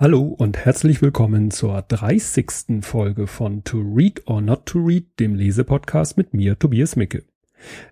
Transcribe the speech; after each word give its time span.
Hallo 0.00 0.22
und 0.22 0.58
herzlich 0.58 1.02
willkommen 1.02 1.50
zur 1.50 1.82
30. 1.82 2.82
Folge 2.82 3.26
von 3.26 3.64
To 3.64 3.80
Read 3.80 4.22
or 4.28 4.40
Not 4.40 4.66
to 4.66 4.78
Read, 4.78 5.18
dem 5.18 5.34
Lesepodcast 5.34 6.16
mit 6.16 6.32
mir, 6.32 6.56
Tobias 6.56 6.94
Micke. 6.94 7.24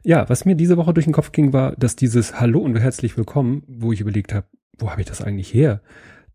Ja, 0.04 0.28
was 0.28 0.44
mir 0.44 0.54
diese 0.54 0.76
Woche 0.76 0.94
durch 0.94 1.06
den 1.06 1.12
Kopf 1.12 1.32
ging, 1.32 1.52
war, 1.52 1.74
dass 1.74 1.96
dieses 1.96 2.38
Hallo 2.38 2.60
und 2.60 2.76
herzlich 2.76 3.16
willkommen, 3.16 3.64
wo 3.66 3.90
ich 3.90 4.00
überlegt 4.00 4.32
habe, 4.32 4.46
wo 4.78 4.88
habe 4.88 5.00
ich 5.00 5.08
das 5.08 5.20
eigentlich 5.20 5.52
her? 5.52 5.80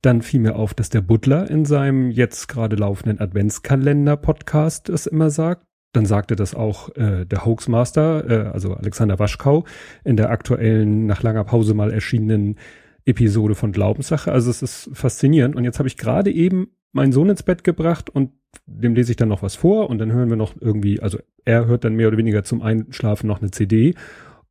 Dann 0.01 0.21
fiel 0.21 0.41
mir 0.41 0.57
auf, 0.57 0.73
dass 0.73 0.89
der 0.89 0.99
Butler 0.99 1.49
in 1.49 1.63
seinem 1.63 2.11
jetzt 2.11 2.49
gerade 2.49 2.75
laufenden 2.75 3.21
Adventskalender-Podcast 3.21 4.89
es 4.89 5.05
immer 5.07 5.29
sagt. 5.29 5.65
Dann 5.93 6.05
sagte 6.05 6.35
das 6.35 6.53
auch 6.53 6.93
äh, 6.97 7.23
der 7.23 7.45
Hoaxmaster, 7.45 8.29
äh, 8.29 8.47
also 8.49 8.73
Alexander 8.73 9.19
Waschkau, 9.19 9.63
in 10.03 10.17
der 10.17 10.31
aktuellen, 10.31 11.05
nach 11.05 11.23
langer 11.23 11.45
Pause 11.45 11.75
mal 11.75 11.93
erschienenen 11.93 12.57
Episode 13.05 13.55
von 13.55 13.71
Glaubenssache. 13.71 14.31
Also 14.31 14.49
es 14.49 14.61
ist 14.61 14.89
faszinierend. 14.93 15.55
Und 15.55 15.63
jetzt 15.63 15.79
habe 15.79 15.87
ich 15.87 15.97
gerade 15.97 16.31
eben 16.31 16.69
meinen 16.91 17.11
Sohn 17.11 17.29
ins 17.29 17.43
Bett 17.43 17.63
gebracht 17.63 18.09
und 18.09 18.31
dem 18.65 18.95
lese 18.95 19.11
ich 19.11 19.17
dann 19.17 19.29
noch 19.29 19.41
was 19.41 19.55
vor 19.55 19.89
und 19.89 19.97
dann 19.97 20.11
hören 20.11 20.29
wir 20.29 20.35
noch 20.35 20.55
irgendwie, 20.59 20.99
also 20.99 21.19
er 21.45 21.65
hört 21.65 21.85
dann 21.85 21.95
mehr 21.95 22.09
oder 22.09 22.17
weniger 22.17 22.43
zum 22.43 22.61
Einschlafen 22.61 23.27
noch 23.27 23.41
eine 23.41 23.51
CD 23.51 23.95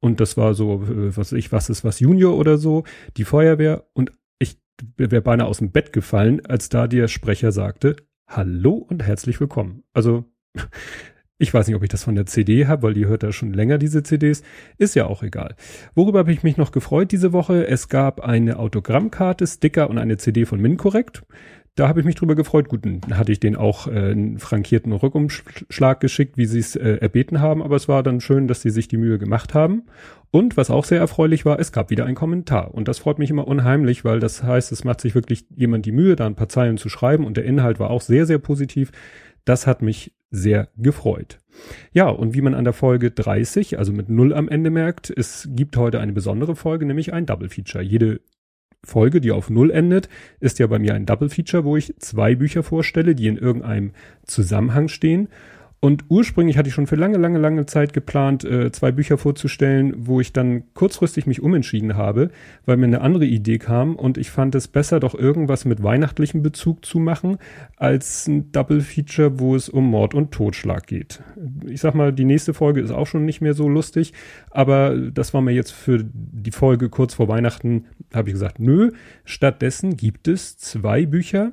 und 0.01 0.21
das 0.21 0.37
war 0.37 0.55
so, 0.55 0.83
äh, 0.83 1.17
was 1.17 1.33
ich, 1.33 1.53
was 1.53 1.69
ist 1.69 1.85
was 1.85 2.01
Junior 2.01 2.37
oder 2.37 2.57
so, 2.57 2.85
die 3.17 3.25
Feuerwehr 3.25 3.85
und 3.93 4.13
ich 4.39 4.59
wäre 4.97 5.21
beinahe 5.21 5.47
aus 5.47 5.59
dem 5.59 5.71
Bett 5.71 5.93
gefallen, 5.93 6.45
als 6.47 6.71
da 6.71 6.87
der 6.87 7.09
Sprecher 7.09 7.53
sagte, 7.53 7.97
Hallo 8.27 8.75
und 8.75 9.03
herzlich 9.03 9.41
willkommen. 9.41 9.83
Also 9.93 10.25
ich 11.41 11.55
weiß 11.55 11.67
nicht, 11.67 11.75
ob 11.75 11.83
ich 11.83 11.89
das 11.89 12.05
von 12.05 12.15
der 12.15 12.27
CD 12.27 12.67
habe, 12.67 12.83
weil 12.83 12.95
die 12.95 13.07
hört 13.07 13.23
da 13.23 13.33
schon 13.33 13.55
länger, 13.55 13.79
diese 13.79 14.03
CDs. 14.03 14.43
Ist 14.77 14.95
ja 14.95 15.06
auch 15.06 15.23
egal. 15.23 15.55
Worüber 15.95 16.20
habe 16.20 16.33
ich 16.33 16.42
mich 16.42 16.59
noch 16.59 16.70
gefreut 16.70 17.12
diese 17.12 17.33
Woche? 17.33 17.67
Es 17.67 17.89
gab 17.89 18.20
eine 18.20 18.59
Autogrammkarte, 18.59 19.47
Sticker 19.47 19.89
und 19.89 19.97
eine 19.97 20.19
CD 20.19 20.45
von 20.45 20.61
MinCorrect. 20.61 21.23
Da 21.77 21.89
habe 21.89 22.01
ich 22.01 22.05
mich 22.05 22.17
drüber 22.17 22.34
gefreut. 22.34 22.69
Gut, 22.69 22.84
dann 22.84 23.01
hatte 23.17 23.33
ich 23.33 23.41
den 23.41 23.56
auch 23.56 23.87
äh, 23.87 24.11
einen 24.11 24.39
frankierten 24.39 24.92
Rückumschlag 24.92 26.01
geschickt, 26.01 26.37
wie 26.37 26.45
sie 26.45 26.59
es 26.59 26.77
äh, 26.77 26.98
erbeten 27.01 27.41
haben, 27.41 27.62
aber 27.62 27.77
es 27.77 27.89
war 27.89 28.03
dann 28.03 28.20
schön, 28.20 28.47
dass 28.47 28.61
sie 28.61 28.70
sich 28.70 28.86
die 28.86 28.98
Mühe 28.98 29.19
gemacht 29.19 29.55
haben. 29.55 29.84
Und 30.31 30.59
was 30.59 30.69
auch 30.69 30.84
sehr 30.84 31.01
erfreulich 31.01 31.47
war, 31.47 31.59
es 31.59 31.73
gab 31.73 31.89
wieder 31.89 32.05
einen 32.05 32.17
Kommentar. 32.17 32.75
Und 32.75 32.86
das 32.86 32.98
freut 32.98 33.19
mich 33.19 33.31
immer 33.31 33.48
unheimlich, 33.48 34.05
weil 34.05 34.20
das 34.20 34.42
heißt, 34.42 34.73
es 34.73 34.84
macht 34.84 35.01
sich 35.01 35.14
wirklich 35.14 35.47
jemand 35.57 35.86
die 35.86 35.92
Mühe, 35.92 36.17
da 36.17 36.27
ein 36.27 36.34
paar 36.34 36.51
Zeilen 36.51 36.77
zu 36.77 36.91
schreiben 36.91 37.25
und 37.25 37.39
der 37.39 37.47
Inhalt 37.47 37.81
war 37.81 37.89
auch 37.89 38.03
sehr, 38.03 38.27
sehr 38.27 38.39
positiv. 38.39 38.92
Das 39.47 39.67
hat 39.67 39.81
mich 39.81 40.12
sehr 40.31 40.69
gefreut. 40.77 41.39
Ja, 41.92 42.09
und 42.09 42.34
wie 42.34 42.41
man 42.41 42.55
an 42.55 42.64
der 42.64 42.73
Folge 42.73 43.11
30, 43.11 43.78
also 43.78 43.92
mit 43.92 44.09
Null 44.09 44.33
am 44.33 44.48
Ende 44.48 44.70
merkt, 44.70 45.11
es 45.11 45.48
gibt 45.50 45.77
heute 45.77 46.00
eine 46.00 46.12
besondere 46.12 46.56
Folge, 46.56 46.86
nämlich 46.86 47.12
ein 47.12 47.27
Double 47.27 47.48
Feature. 47.48 47.83
Jede 47.83 48.20
Folge, 48.83 49.20
die 49.20 49.33
auf 49.33 49.51
Null 49.51 49.70
endet, 49.70 50.08
ist 50.39 50.58
ja 50.58 50.67
bei 50.67 50.78
mir 50.78 50.95
ein 50.95 51.06
Double 51.06 51.28
Feature, 51.28 51.64
wo 51.64 51.77
ich 51.77 51.95
zwei 51.98 52.34
Bücher 52.34 52.62
vorstelle, 52.62 53.14
die 53.14 53.27
in 53.27 53.36
irgendeinem 53.36 53.92
Zusammenhang 54.25 54.89
stehen. 54.89 55.28
Und 55.83 56.05
ursprünglich 56.11 56.59
hatte 56.59 56.69
ich 56.69 56.75
schon 56.75 56.86
für 56.86 56.97
lange, 56.97 57.17
lange, 57.17 57.39
lange 57.39 57.64
Zeit 57.64 57.95
geplant, 57.95 58.45
äh, 58.45 58.70
zwei 58.70 58.92
Bücher 58.92 59.17
vorzustellen, 59.17 59.95
wo 59.97 60.20
ich 60.20 60.34
dann 60.34 60.64
kurzfristig 60.75 61.27
mich 61.27 61.42
umentschieden 61.42 61.97
habe, 61.97 62.31
weil 62.67 62.77
mir 62.77 62.84
eine 62.84 63.00
andere 63.00 63.25
Idee 63.25 63.56
kam 63.56 63.97
und 63.97 64.19
ich 64.19 64.31
fand 64.31 64.55
es 64.55 64.69
besser, 64.69 65.01
doch 65.01 65.14
irgendwas 65.14 65.64
mit 65.64 65.83
weihnachtlichem 65.83 66.42
Bezug 66.42 66.84
zu 66.84 66.98
machen, 66.98 67.39
als 67.77 68.28
ein 68.28 68.53
Double 68.53 68.83
Feature, 68.83 69.41
wo 69.41 69.56
es 69.56 69.70
um 69.70 69.86
Mord 69.86 70.12
und 70.12 70.33
Totschlag 70.33 70.86
geht. 70.86 71.23
Ich 71.67 71.81
sag 71.81 71.95
mal, 71.95 72.12
die 72.12 72.27
nächste 72.27 72.53
Folge 72.53 72.83
ist 72.83 72.91
auch 72.91 73.06
schon 73.06 73.25
nicht 73.25 73.41
mehr 73.41 73.55
so 73.55 73.67
lustig, 73.67 74.12
aber 74.51 74.95
das 74.95 75.33
war 75.33 75.41
mir 75.41 75.53
jetzt 75.53 75.70
für 75.70 76.05
die 76.05 76.51
Folge 76.51 76.91
kurz 76.91 77.14
vor 77.14 77.28
Weihnachten, 77.28 77.86
habe 78.12 78.28
ich 78.28 78.34
gesagt, 78.34 78.58
nö. 78.58 78.91
Stattdessen 79.24 79.97
gibt 79.97 80.29
es 80.29 80.58
zwei 80.58 81.07
Bücher, 81.07 81.52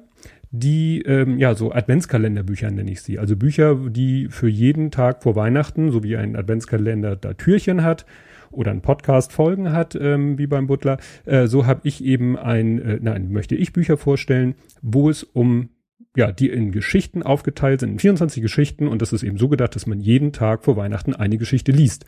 die, 0.51 1.01
ähm, 1.01 1.37
ja, 1.39 1.55
so 1.55 1.71
Adventskalenderbücher 1.71 2.71
nenne 2.71 2.91
ich 2.91 3.01
sie. 3.01 3.19
Also 3.19 3.35
Bücher, 3.35 3.75
die 3.75 4.27
für 4.29 4.47
jeden 4.47 4.91
Tag 4.91 5.23
vor 5.23 5.35
Weihnachten, 5.35 5.91
so 5.91 6.03
wie 6.03 6.17
ein 6.17 6.35
Adventskalender 6.35 7.15
da 7.15 7.33
Türchen 7.33 7.83
hat 7.83 8.05
oder 8.49 8.71
ein 8.71 8.81
Podcast 8.81 9.33
Folgen 9.33 9.73
hat, 9.73 9.95
ähm, 9.95 10.37
wie 10.37 10.47
beim 10.47 10.67
Butler, 10.67 10.97
äh, 11.25 11.47
so 11.47 11.65
habe 11.65 11.81
ich 11.83 12.03
eben 12.03 12.37
ein, 12.37 12.81
äh, 12.81 12.99
nein, 13.01 13.31
möchte 13.31 13.55
ich 13.55 13.73
Bücher 13.73 13.97
vorstellen, 13.97 14.55
wo 14.81 15.09
es 15.09 15.23
um 15.23 15.69
ja, 16.15 16.31
die 16.31 16.49
in 16.49 16.71
Geschichten 16.71 17.21
aufgeteilt 17.21 17.81
sind, 17.81 17.91
in 17.91 17.99
24 17.99 18.41
Geschichten 18.41 18.87
und 18.87 19.03
das 19.03 19.13
ist 19.13 19.21
eben 19.21 19.37
so 19.37 19.49
gedacht, 19.49 19.75
dass 19.75 19.85
man 19.85 19.99
jeden 19.99 20.33
Tag 20.33 20.63
vor 20.63 20.75
Weihnachten 20.75 21.13
eine 21.13 21.37
Geschichte 21.37 21.71
liest. 21.71 22.05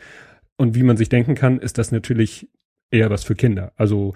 Und 0.56 0.74
wie 0.74 0.82
man 0.82 0.96
sich 0.96 1.08
denken 1.08 1.36
kann, 1.36 1.60
ist 1.60 1.78
das 1.78 1.92
natürlich 1.92 2.48
eher 2.90 3.08
was 3.08 3.22
für 3.22 3.36
Kinder. 3.36 3.72
Also 3.76 4.14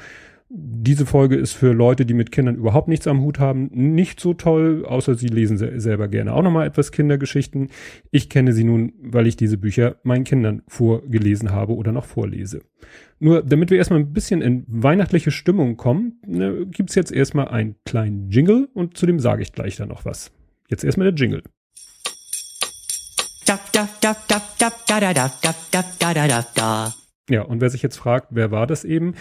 diese 0.51 1.07
Folge 1.07 1.37
ist 1.37 1.53
für 1.53 1.73
Leute, 1.73 2.05
die 2.05 2.15
mit 2.15 2.31
Kindern 2.31 2.57
überhaupt 2.57 2.89
nichts 2.89 3.07
am 3.07 3.23
Hut 3.23 3.39
haben, 3.39 3.71
nicht 3.73 4.21
so 4.21 4.35
toll, 4.35 4.85
außer 4.85 5.15
sie 5.15 5.29
lesen 5.29 5.57
se 5.57 5.81
selber 5.81 6.07
gerne 6.07 6.35
auch 6.35 6.43
nochmal 6.43 6.67
etwas 6.67 6.93
Kindergeschichten. 6.93 7.71
Ich 8.11 8.29
kenne 8.29 8.53
sie 8.53 8.65
nun, 8.65 8.93
weil 9.01 9.27
ich 9.27 9.37
diese 9.37 9.57
Bücher 9.57 9.97
meinen 10.03 10.25
Kindern 10.25 10.63
vorgelesen 10.69 11.51
habe 11.51 11.75
oder 11.75 11.93
noch 11.93 12.05
vorlese. 12.05 12.61
Nur 13.19 13.43
damit 13.43 13.71
wir 13.71 13.79
erstmal 13.79 14.01
ein 14.01 14.13
bisschen 14.13 14.43
in 14.43 14.65
weihnachtliche 14.69 15.31
Stimmung 15.31 15.77
kommen, 15.77 16.21
ne, 16.27 16.67
gibt's 16.67 16.95
jetzt 16.95 17.11
erstmal 17.11 17.49
einen 17.49 17.77
kleinen 17.85 18.31
Jingle 18.31 18.69
und 18.75 18.97
zu 18.97 19.07
dem 19.07 19.19
sage 19.19 19.43
ich 19.43 19.53
gleich 19.53 19.77
dann 19.77 19.89
noch 19.89 20.05
was. 20.05 20.31
Jetzt 20.69 20.85
erstmal 20.85 21.11
der 21.11 21.15
Jingle. 21.15 21.43
Da, 23.47 23.59
da, 23.73 23.89
da, 24.01 24.17
da, 24.29 24.43
da, 24.59 24.71
da, 24.87 25.13
da, 25.13 25.85
da, 25.99 26.15
da, 26.15 26.47
da. 26.55 27.04
Ja, 27.31 27.43
und 27.43 27.63
wer 27.63 27.71
sich 27.71 27.83
jetzt 27.83 27.97
fragt, 27.97 28.29
wer 28.31 28.51
war 28.51 28.67
das 28.67 28.85
eben? 28.85 29.15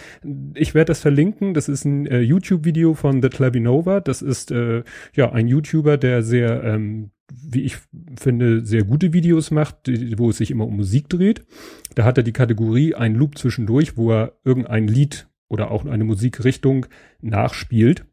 Ich 0.54 0.74
werde 0.74 0.88
das 0.88 1.00
verlinken. 1.00 1.54
Das 1.54 1.68
ist 1.68 1.84
ein 1.86 2.06
äh, 2.06 2.20
YouTube-Video 2.20 2.92
von 2.92 3.22
The 3.22 3.30
Clavinova. 3.30 4.00
Das 4.00 4.20
ist 4.20 4.50
äh, 4.50 4.84
ja 5.14 5.32
ein 5.32 5.48
YouTuber, 5.48 5.96
der 5.96 6.22
sehr, 6.22 6.62
ähm, 6.64 7.12
wie 7.32 7.62
ich 7.62 7.78
finde, 8.20 8.64
sehr 8.64 8.84
gute 8.84 9.14
Videos 9.14 9.50
macht, 9.50 9.88
wo 10.18 10.28
es 10.28 10.36
sich 10.36 10.50
immer 10.50 10.66
um 10.66 10.76
Musik 10.76 11.08
dreht. 11.08 11.46
Da 11.94 12.04
hat 12.04 12.18
er 12.18 12.24
die 12.24 12.32
Kategorie 12.32 12.94
ein 12.94 13.14
Loop 13.14 13.38
zwischendurch, 13.38 13.96
wo 13.96 14.12
er 14.12 14.34
irgendein 14.44 14.86
Lied 14.86 15.26
oder 15.48 15.70
auch 15.70 15.86
eine 15.86 16.04
Musikrichtung 16.04 16.84
nachspielt. 17.22 18.04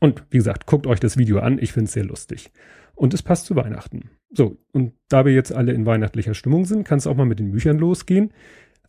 Und 0.00 0.24
wie 0.30 0.38
gesagt, 0.38 0.66
guckt 0.66 0.88
euch 0.88 0.98
das 0.98 1.16
Video 1.16 1.38
an. 1.38 1.58
Ich 1.60 1.72
finde 1.72 1.86
es 1.86 1.92
sehr 1.92 2.04
lustig. 2.04 2.50
Und 2.96 3.14
es 3.14 3.22
passt 3.22 3.46
zu 3.46 3.54
Weihnachten. 3.54 4.10
So, 4.30 4.56
und 4.72 4.94
da 5.08 5.24
wir 5.24 5.32
jetzt 5.32 5.52
alle 5.52 5.72
in 5.72 5.86
weihnachtlicher 5.86 6.34
Stimmung 6.34 6.64
sind, 6.64 6.84
kann 6.84 6.98
es 6.98 7.06
auch 7.06 7.14
mal 7.14 7.26
mit 7.26 7.38
den 7.38 7.52
Büchern 7.52 7.78
losgehen. 7.78 8.32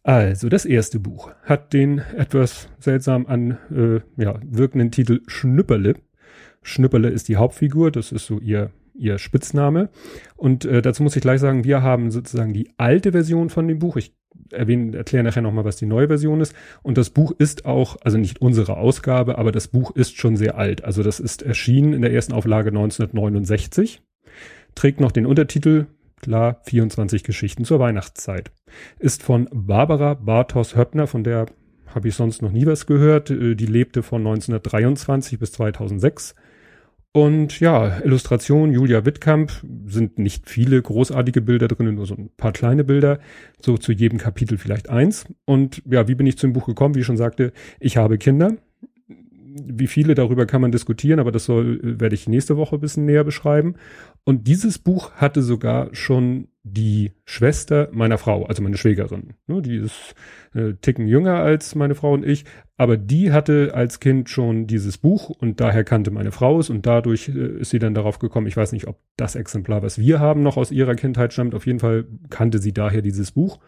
Also, 0.07 0.47
das 0.47 0.63
erste 0.63 1.01
Buch 1.01 1.31
hat 1.43 1.73
den 1.73 1.97
etwas 1.97 2.69
seltsam 2.79 3.25
an 3.25 3.57
äh, 3.69 3.99
ja, 4.15 4.39
wirkenden 4.41 4.89
Titel 4.89 5.19
Schnüpperle. 5.27 5.95
Schnüpperle 6.61 7.09
ist 7.09 7.27
die 7.27 7.35
Hauptfigur, 7.35 7.91
das 7.91 8.13
ist 8.13 8.25
so 8.25 8.39
ihr, 8.39 8.71
ihr 8.93 9.17
Spitzname. 9.17 9.89
Und 10.37 10.63
äh, 10.63 10.81
dazu 10.81 11.03
muss 11.03 11.17
ich 11.17 11.21
gleich 11.21 11.41
sagen, 11.41 11.65
wir 11.65 11.81
haben 11.81 12.09
sozusagen 12.09 12.53
die 12.53 12.69
alte 12.77 13.11
Version 13.11 13.49
von 13.49 13.67
dem 13.67 13.79
Buch. 13.79 13.97
Ich 13.97 14.15
erwähne, 14.53 14.95
erkläre 14.95 15.25
nachher 15.25 15.41
nochmal, 15.41 15.65
was 15.65 15.75
die 15.75 15.85
neue 15.85 16.07
Version 16.07 16.39
ist. 16.39 16.55
Und 16.83 16.97
das 16.97 17.09
Buch 17.09 17.33
ist 17.37 17.65
auch, 17.65 17.97
also 17.99 18.17
nicht 18.17 18.39
unsere 18.39 18.77
Ausgabe, 18.77 19.37
aber 19.37 19.51
das 19.51 19.67
Buch 19.67 19.93
ist 19.93 20.15
schon 20.15 20.37
sehr 20.37 20.57
alt. 20.57 20.85
Also 20.85 21.03
das 21.03 21.19
ist 21.19 21.41
erschienen 21.41 21.91
in 21.91 22.01
der 22.01 22.13
ersten 22.13 22.31
Auflage 22.31 22.69
1969, 22.69 24.01
trägt 24.73 25.01
noch 25.01 25.11
den 25.11 25.25
Untertitel 25.25 25.87
Klar, 26.21 26.61
24 26.63 27.23
Geschichten 27.23 27.65
zur 27.65 27.79
Weihnachtszeit. 27.79 28.51
Ist 28.99 29.23
von 29.23 29.47
Barbara 29.51 30.15
Bartos 30.15 30.75
Höppner, 30.75 31.07
von 31.07 31.23
der 31.23 31.45
habe 31.93 32.07
ich 32.09 32.15
sonst 32.15 32.41
noch 32.41 32.51
nie 32.51 32.65
was 32.65 32.85
gehört. 32.85 33.29
Äh, 33.29 33.55
die 33.55 33.65
lebte 33.65 34.03
von 34.03 34.21
1923 34.21 35.39
bis 35.39 35.51
2006. 35.53 36.35
Und 37.13 37.59
ja, 37.59 37.99
Illustration 38.03 38.71
Julia 38.71 39.05
Wittkamp 39.05 39.51
sind 39.85 40.19
nicht 40.19 40.49
viele 40.49 40.79
großartige 40.79 41.41
Bilder 41.41 41.67
drin, 41.67 41.95
nur 41.95 42.05
so 42.05 42.13
ein 42.13 42.29
paar 42.37 42.51
kleine 42.51 42.83
Bilder, 42.83 43.19
so 43.59 43.77
zu 43.77 43.91
jedem 43.91 44.19
Kapitel 44.19 44.57
vielleicht 44.57 44.89
eins. 44.89 45.25
Und 45.45 45.81
ja, 45.85 46.07
wie 46.07 46.15
bin 46.15 46.27
ich 46.27 46.37
zum 46.37 46.53
Buch 46.53 46.67
gekommen? 46.67 46.93
Wie 46.93 46.99
ich 46.99 47.05
schon 47.05 47.17
sagte, 47.17 47.53
ich 47.79 47.97
habe 47.97 48.19
Kinder 48.19 48.57
wie 49.65 49.87
viele 49.87 50.15
darüber 50.15 50.45
kann 50.45 50.61
man 50.61 50.71
diskutieren, 50.71 51.19
aber 51.19 51.31
das 51.31 51.45
soll, 51.45 51.79
werde 51.81 52.15
ich 52.15 52.27
nächste 52.27 52.57
Woche 52.57 52.75
ein 52.75 52.81
bisschen 52.81 53.05
näher 53.05 53.23
beschreiben. 53.23 53.75
Und 54.23 54.47
dieses 54.47 54.79
Buch 54.79 55.11
hatte 55.13 55.41
sogar 55.41 55.89
schon 55.93 56.47
die 56.63 57.13
Schwester 57.25 57.89
meiner 57.91 58.17
Frau, 58.17 58.45
also 58.45 58.61
meine 58.61 58.77
Schwägerin. 58.77 59.33
Ne, 59.47 59.61
die 59.61 59.77
ist 59.77 60.15
äh, 60.53 60.73
Ticken 60.81 61.07
jünger 61.07 61.35
als 61.35 61.75
meine 61.75 61.95
Frau 61.95 62.13
und 62.13 62.25
ich, 62.25 62.45
aber 62.75 62.97
die 62.97 63.31
hatte 63.31 63.71
als 63.73 63.99
Kind 63.99 64.29
schon 64.29 64.67
dieses 64.67 64.97
Buch 64.97 65.29
und 65.29 65.59
daher 65.61 65.83
kannte 65.83 66.11
meine 66.11 66.31
Frau 66.31 66.59
es 66.59 66.69
und 66.69 66.85
dadurch 66.85 67.29
äh, 67.29 67.59
ist 67.59 67.69
sie 67.69 67.79
dann 67.79 67.93
darauf 67.93 68.19
gekommen. 68.19 68.47
Ich 68.47 68.57
weiß 68.57 68.71
nicht, 68.73 68.87
ob 68.87 68.99
das 69.15 69.35
Exemplar, 69.35 69.81
was 69.81 69.97
wir 69.97 70.19
haben, 70.19 70.43
noch 70.43 70.57
aus 70.57 70.71
ihrer 70.71 70.95
Kindheit 70.95 71.33
stammt. 71.33 71.55
Auf 71.55 71.65
jeden 71.65 71.79
Fall 71.79 72.05
kannte 72.29 72.59
sie 72.59 72.73
daher 72.73 73.01
dieses 73.01 73.31
Buch. 73.31 73.59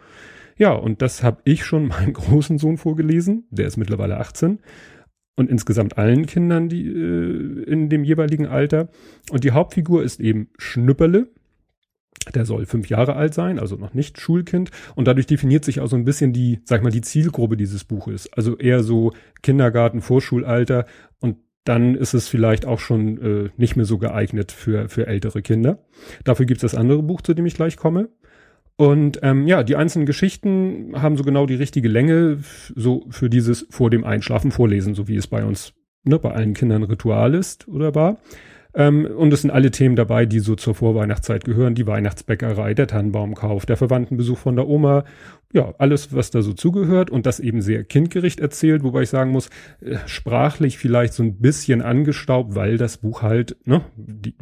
Ja, 0.58 0.74
und 0.74 1.02
das 1.02 1.24
habe 1.24 1.40
ich 1.46 1.64
schon 1.64 1.88
meinem 1.88 2.14
großen 2.14 2.58
Sohn 2.58 2.78
vorgelesen. 2.78 3.48
Der 3.50 3.66
ist 3.68 3.78
mittlerweile 3.78 4.18
18 4.18 4.60
und 5.40 5.50
insgesamt 5.50 5.98
allen 5.98 6.26
Kindern, 6.26 6.68
die 6.68 6.86
äh, 6.86 7.64
in 7.64 7.90
dem 7.90 8.04
jeweiligen 8.04 8.46
Alter. 8.46 8.90
Und 9.32 9.46
die 9.46 9.52
Hauptfigur 9.52 10.04
ist 10.04 10.20
eben 10.20 10.50
Schnüpperle. 10.58 11.30
Der 12.36 12.46
soll 12.46 12.66
fünf 12.66 12.90
Jahre 12.90 13.16
alt 13.16 13.34
sein, 13.34 13.58
also 13.58 13.78
noch 13.78 13.94
nicht 13.94 14.20
Schulkind. 14.20 14.70
Und 14.96 15.08
dadurch 15.08 15.28
definiert 15.28 15.64
sich 15.64 15.80
auch 15.80 15.88
so 15.88 15.96
ein 15.96 16.04
bisschen 16.04 16.34
die, 16.34 16.60
sag 16.66 16.84
mal, 16.84 16.92
die 16.92 17.02
Zielgruppe 17.02 17.56
dieses 17.56 17.86
Buches. 17.86 18.32
Also 18.34 18.58
eher 18.58 18.84
so 18.84 19.14
Kindergarten, 19.42 20.02
Vorschulalter. 20.02 20.86
Und 21.22 21.38
dann 21.64 21.96
ist 21.96 22.14
es 22.14 22.28
vielleicht 22.28 22.66
auch 22.66 22.80
schon 22.80 23.18
äh, 23.22 23.50
nicht 23.56 23.78
mehr 23.78 23.86
so 23.86 23.98
geeignet 23.98 24.52
für, 24.52 24.90
für 24.90 25.08
ältere 25.08 25.42
Kinder. 25.42 25.80
Dafür 26.26 26.46
gibt 26.46 26.58
es 26.62 26.72
das 26.72 26.80
andere 26.80 27.02
Buch, 27.02 27.22
zu 27.22 27.34
dem 27.34 27.46
ich 27.46 27.54
gleich 27.54 27.78
komme. 27.78 28.10
Und 28.80 29.20
ähm, 29.24 29.46
ja, 29.46 29.64
die 29.64 29.76
einzelnen 29.76 30.06
Geschichten 30.06 30.94
haben 30.96 31.18
so 31.18 31.26
genau 31.26 31.46
die 31.46 31.56
richtige 31.56 31.90
Länge, 31.90 32.38
so 32.78 33.06
für 33.10 33.30
dieses 33.30 33.68
vor 33.70 33.90
dem 33.90 34.06
Einschlafen 34.06 34.52
vorlesen, 34.52 34.96
so 34.96 35.10
wie 35.10 35.18
es 35.18 35.28
bei 35.28 35.44
uns, 35.44 35.74
ne, 36.06 36.18
bei 36.18 36.32
allen 36.32 36.54
Kindern 36.54 36.84
Ritual 36.84 37.36
ist 37.36 37.68
oder 37.68 37.94
war. 37.94 38.20
Ähm, 38.76 39.06
und 39.06 39.34
es 39.34 39.42
sind 39.42 39.52
alle 39.52 39.72
Themen 39.72 39.96
dabei, 39.96 40.26
die 40.26 40.40
so 40.40 40.56
zur 40.56 40.76
Vorweihnachtszeit 40.76 41.44
gehören. 41.44 41.76
Die 41.76 41.88
Weihnachtsbäckerei, 41.88 42.74
der 42.74 42.88
Tannenbaumkauf, 42.88 43.66
der 43.66 43.78
Verwandtenbesuch 43.78 44.38
von 44.38 44.56
der 44.56 44.68
Oma. 44.68 45.06
Ja, 45.52 45.74
alles, 45.80 46.14
was 46.14 46.30
da 46.30 46.44
so 46.44 46.54
zugehört 46.54 47.10
und 47.10 47.26
das 47.26 47.40
eben 47.40 47.64
sehr 47.64 47.84
kindgericht 47.84 48.40
erzählt, 48.40 48.84
wobei 48.84 49.02
ich 49.02 49.10
sagen 49.10 49.32
muss, 49.32 49.50
äh, 49.82 49.98
sprachlich 50.06 50.78
vielleicht 50.78 51.14
so 51.14 51.24
ein 51.24 51.38
bisschen 51.38 51.82
angestaubt, 51.82 52.54
weil 52.54 52.78
das 52.78 52.98
Buch 52.98 53.24
halt, 53.24 53.58
ne, 53.66 53.82
die, 53.96 54.36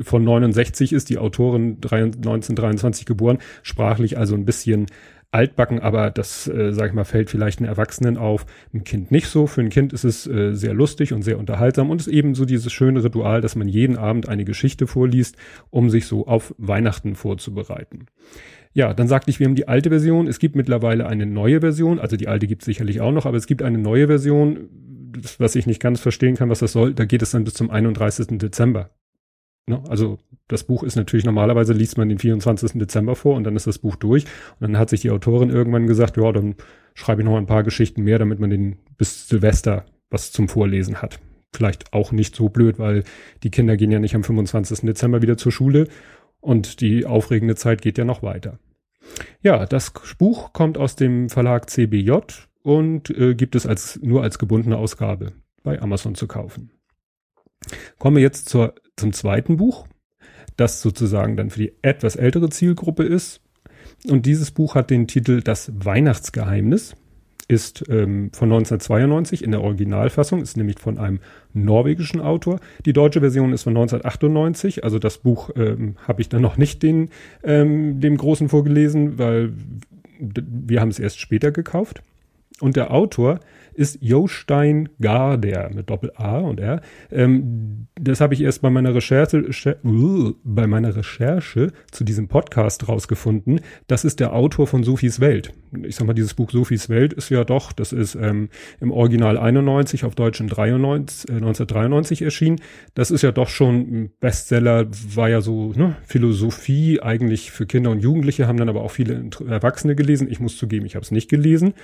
von 0.00 0.24
69 0.24 0.94
ist, 0.94 1.10
die 1.10 1.18
Autorin 1.18 1.76
1923 1.82 3.04
geboren, 3.04 3.38
sprachlich 3.62 4.16
also 4.16 4.34
ein 4.34 4.46
bisschen 4.46 4.86
altbacken, 5.32 5.80
aber 5.80 6.10
das, 6.10 6.48
äh, 6.48 6.72
sag 6.72 6.88
ich 6.88 6.94
mal, 6.94 7.04
fällt 7.04 7.30
vielleicht 7.30 7.58
einen 7.58 7.68
Erwachsenen 7.68 8.16
auf, 8.16 8.46
ein 8.72 8.84
Kind 8.84 9.10
nicht 9.10 9.28
so. 9.28 9.46
Für 9.46 9.60
ein 9.60 9.68
Kind 9.68 9.92
ist 9.92 10.04
es 10.04 10.26
äh, 10.26 10.54
sehr 10.54 10.74
lustig 10.74 11.12
und 11.12 11.22
sehr 11.22 11.38
unterhaltsam 11.38 11.90
und 11.90 12.00
ist 12.00 12.08
eben 12.08 12.34
so 12.34 12.44
dieses 12.44 12.72
schöne 12.72 13.02
Ritual, 13.04 13.40
dass 13.40 13.56
man 13.56 13.68
jeden 13.68 13.96
Abend 13.96 14.28
eine 14.28 14.44
Geschichte 14.44 14.86
vorliest, 14.86 15.36
um 15.70 15.90
sich 15.90 16.06
so 16.06 16.26
auf 16.26 16.54
Weihnachten 16.58 17.14
vorzubereiten. 17.14 18.06
Ja, 18.72 18.92
dann 18.92 19.08
sagte 19.08 19.30
ich, 19.30 19.40
wir 19.40 19.46
haben 19.46 19.54
die 19.54 19.68
alte 19.68 19.88
Version. 19.88 20.26
Es 20.26 20.38
gibt 20.38 20.54
mittlerweile 20.54 21.06
eine 21.06 21.26
neue 21.26 21.60
Version. 21.60 21.98
Also 21.98 22.16
die 22.16 22.28
alte 22.28 22.46
gibt 22.46 22.62
es 22.62 22.66
sicherlich 22.66 23.00
auch 23.00 23.12
noch, 23.12 23.24
aber 23.24 23.36
es 23.36 23.46
gibt 23.46 23.62
eine 23.62 23.78
neue 23.78 24.06
Version, 24.06 24.68
was 25.38 25.54
ich 25.54 25.66
nicht 25.66 25.80
ganz 25.80 26.00
verstehen 26.00 26.36
kann, 26.36 26.50
was 26.50 26.58
das 26.58 26.72
soll. 26.72 26.92
Da 26.92 27.06
geht 27.06 27.22
es 27.22 27.30
dann 27.30 27.44
bis 27.44 27.54
zum 27.54 27.70
31. 27.70 28.38
Dezember. 28.38 28.90
Ne? 29.66 29.82
Also 29.88 30.18
das 30.48 30.64
Buch 30.64 30.82
ist 30.82 30.96
natürlich 30.96 31.26
normalerweise 31.26 31.72
liest 31.72 31.98
man 31.98 32.08
den 32.08 32.18
24. 32.18 32.72
Dezember 32.74 33.16
vor 33.16 33.34
und 33.36 33.44
dann 33.44 33.56
ist 33.56 33.66
das 33.66 33.78
Buch 33.78 33.96
durch. 33.96 34.24
Und 34.24 34.62
dann 34.62 34.78
hat 34.78 34.90
sich 34.90 35.00
die 35.00 35.10
Autorin 35.10 35.50
irgendwann 35.50 35.86
gesagt, 35.86 36.16
ja, 36.16 36.30
dann 36.32 36.54
schreibe 36.94 37.22
ich 37.22 37.26
noch 37.26 37.36
ein 37.36 37.46
paar 37.46 37.64
Geschichten 37.64 38.04
mehr, 38.04 38.18
damit 38.18 38.38
man 38.38 38.50
den 38.50 38.76
bis 38.96 39.28
Silvester 39.28 39.84
was 40.08 40.30
zum 40.30 40.48
Vorlesen 40.48 41.02
hat. 41.02 41.18
Vielleicht 41.52 41.92
auch 41.92 42.12
nicht 42.12 42.36
so 42.36 42.48
blöd, 42.48 42.78
weil 42.78 43.02
die 43.42 43.50
Kinder 43.50 43.76
gehen 43.76 43.90
ja 43.90 43.98
nicht 43.98 44.14
am 44.14 44.22
25. 44.22 44.80
Dezember 44.80 45.22
wieder 45.22 45.36
zur 45.36 45.52
Schule 45.52 45.88
und 46.40 46.80
die 46.80 47.06
aufregende 47.06 47.56
Zeit 47.56 47.82
geht 47.82 47.98
ja 47.98 48.04
noch 48.04 48.22
weiter. 48.22 48.58
Ja, 49.42 49.66
das 49.66 49.92
Buch 50.18 50.52
kommt 50.52 50.78
aus 50.78 50.96
dem 50.96 51.28
Verlag 51.28 51.70
CBJ 51.70 52.12
und 52.62 53.10
äh, 53.10 53.34
gibt 53.34 53.54
es 53.56 53.66
als 53.66 53.98
nur 54.02 54.22
als 54.22 54.38
gebundene 54.38 54.76
Ausgabe 54.76 55.32
bei 55.62 55.80
Amazon 55.80 56.14
zu 56.14 56.26
kaufen. 56.26 56.70
Kommen 57.98 58.16
wir 58.16 58.22
jetzt 58.22 58.48
zur 58.48 58.74
zum 58.96 59.12
zweiten 59.12 59.56
Buch, 59.56 59.86
das 60.56 60.80
sozusagen 60.80 61.36
dann 61.36 61.50
für 61.50 61.60
die 61.60 61.72
etwas 61.82 62.16
ältere 62.16 62.48
Zielgruppe 62.48 63.04
ist. 63.04 63.40
Und 64.08 64.26
dieses 64.26 64.50
Buch 64.50 64.74
hat 64.74 64.90
den 64.90 65.06
Titel 65.06 65.42
Das 65.42 65.72
Weihnachtsgeheimnis, 65.74 66.94
ist 67.48 67.84
ähm, 67.88 68.30
von 68.32 68.50
1992 68.52 69.44
in 69.44 69.52
der 69.52 69.62
Originalfassung, 69.62 70.42
ist 70.42 70.56
nämlich 70.56 70.78
von 70.78 70.98
einem 70.98 71.20
norwegischen 71.52 72.20
Autor. 72.20 72.58
Die 72.84 72.92
deutsche 72.92 73.20
Version 73.20 73.52
ist 73.52 73.62
von 73.62 73.76
1998, 73.76 74.84
also 74.84 74.98
das 74.98 75.18
Buch 75.18 75.50
ähm, 75.56 75.96
habe 76.06 76.22
ich 76.22 76.28
dann 76.28 76.42
noch 76.42 76.56
nicht 76.56 76.82
den, 76.82 77.10
ähm, 77.44 78.00
dem 78.00 78.16
Großen 78.16 78.48
vorgelesen, 78.48 79.18
weil 79.18 79.52
wir 80.18 80.80
haben 80.80 80.88
es 80.88 80.98
erst 80.98 81.20
später 81.20 81.52
gekauft. 81.52 82.02
Und 82.60 82.76
der 82.76 82.90
Autor 82.90 83.40
ist 83.74 83.98
Jostein 84.00 84.88
Garder 84.98 85.70
mit 85.74 85.90
Doppel-A 85.90 86.38
und 86.38 86.58
R. 86.58 86.80
Ähm, 87.10 87.86
das 88.00 88.20
habe 88.22 88.32
ich 88.32 88.40
erst 88.40 88.62
bei 88.62 88.70
meiner 88.70 88.94
Recherche, 88.94 89.44
uh, 89.84 90.32
bei 90.42 90.66
meiner 90.66 90.96
Recherche 90.96 91.72
zu 91.90 92.04
diesem 92.04 92.28
Podcast 92.28 92.88
rausgefunden. 92.88 93.60
Das 93.86 94.04
ist 94.04 94.20
der 94.20 94.32
Autor 94.32 94.66
von 94.66 94.82
Sophies 94.82 95.20
Welt. 95.20 95.52
Ich 95.82 95.96
sag 95.96 96.06
mal, 96.06 96.14
dieses 96.14 96.32
Buch 96.32 96.50
Sophies 96.50 96.88
Welt 96.88 97.12
ist 97.12 97.28
ja 97.28 97.44
doch, 97.44 97.72
das 97.72 97.92
ist 97.92 98.14
ähm, 98.14 98.48
im 98.80 98.90
Original 98.90 99.36
91, 99.36 100.04
auf 100.04 100.14
Deutsch 100.14 100.40
in 100.40 100.48
93, 100.48 101.28
äh, 101.28 101.32
1993 101.34 102.22
erschienen. 102.22 102.60
Das 102.94 103.10
ist 103.10 103.20
ja 103.20 103.32
doch 103.32 103.48
schon 103.48 103.74
ein 103.74 104.10
Bestseller, 104.20 104.86
war 105.14 105.28
ja 105.28 105.42
so 105.42 105.72
ne, 105.72 105.96
Philosophie 106.06 107.02
eigentlich 107.02 107.50
für 107.50 107.66
Kinder 107.66 107.90
und 107.90 108.00
Jugendliche, 108.00 108.46
haben 108.46 108.56
dann 108.56 108.70
aber 108.70 108.82
auch 108.82 108.90
viele 108.90 109.28
Erwachsene 109.46 109.94
gelesen. 109.94 110.28
Ich 110.30 110.40
muss 110.40 110.56
zugeben, 110.56 110.86
ich 110.86 110.94
habe 110.94 111.04
es 111.04 111.10
nicht 111.10 111.28
gelesen. 111.28 111.74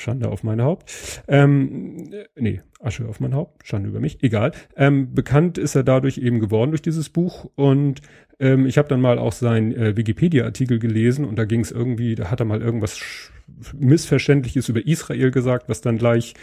Schande 0.00 0.28
auf 0.28 0.42
mein 0.42 0.62
Haupt. 0.62 1.22
Ähm, 1.28 2.10
nee, 2.36 2.60
Asche 2.80 3.08
auf 3.08 3.20
mein 3.20 3.34
Haupt, 3.34 3.66
Schande 3.66 3.88
über 3.88 4.00
mich, 4.00 4.22
egal. 4.22 4.52
Ähm, 4.76 5.14
bekannt 5.14 5.58
ist 5.58 5.74
er 5.74 5.84
dadurch 5.84 6.18
eben 6.18 6.40
geworden 6.40 6.70
durch 6.70 6.82
dieses 6.82 7.08
Buch 7.08 7.50
und 7.54 8.00
ähm, 8.40 8.66
ich 8.66 8.78
habe 8.78 8.88
dann 8.88 9.00
mal 9.00 9.18
auch 9.18 9.32
seinen 9.32 9.72
äh, 9.74 9.96
Wikipedia-Artikel 9.96 10.78
gelesen 10.78 11.24
und 11.24 11.36
da 11.36 11.44
ging 11.44 11.60
es 11.60 11.70
irgendwie, 11.70 12.14
da 12.14 12.30
hat 12.30 12.40
er 12.40 12.46
mal 12.46 12.62
irgendwas 12.62 13.30
Missverständliches 13.74 14.68
über 14.68 14.86
Israel 14.86 15.30
gesagt, 15.30 15.68
was 15.68 15.80
dann 15.80 15.98
gleich 15.98 16.34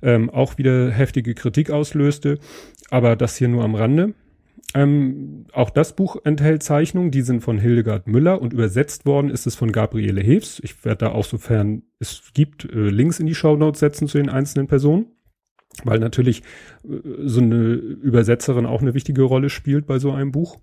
ähm, 0.00 0.30
auch 0.30 0.58
wieder 0.58 0.90
heftige 0.90 1.34
Kritik 1.34 1.70
auslöste. 1.70 2.38
Aber 2.90 3.16
das 3.16 3.36
hier 3.36 3.48
nur 3.48 3.64
am 3.64 3.74
Rande. 3.74 4.14
Ähm, 4.74 5.46
auch 5.52 5.70
das 5.70 5.94
Buch 5.94 6.16
enthält 6.24 6.62
Zeichnungen, 6.62 7.10
die 7.10 7.22
sind 7.22 7.42
von 7.42 7.58
Hildegard 7.58 8.06
Müller 8.06 8.40
und 8.40 8.52
übersetzt 8.52 9.04
worden 9.04 9.30
ist 9.30 9.46
es 9.46 9.54
von 9.54 9.70
Gabriele 9.70 10.22
Heves. 10.22 10.60
Ich 10.64 10.84
werde 10.84 11.06
da 11.06 11.12
auch 11.12 11.24
sofern 11.24 11.82
es 11.98 12.22
gibt 12.32 12.64
äh, 12.64 12.88
Links 12.88 13.20
in 13.20 13.26
die 13.26 13.34
Show 13.34 13.56
Notes 13.56 13.80
setzen 13.80 14.08
zu 14.08 14.18
den 14.18 14.30
einzelnen 14.30 14.68
Personen, 14.68 15.06
weil 15.84 15.98
natürlich 15.98 16.42
äh, 16.84 16.96
so 17.24 17.40
eine 17.40 17.74
Übersetzerin 17.74 18.66
auch 18.66 18.80
eine 18.80 18.94
wichtige 18.94 19.22
Rolle 19.22 19.50
spielt 19.50 19.86
bei 19.86 19.98
so 19.98 20.12
einem 20.12 20.32
Buch. 20.32 20.58